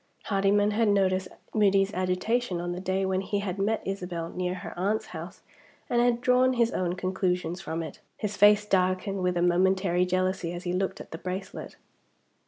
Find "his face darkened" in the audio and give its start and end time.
8.17-9.21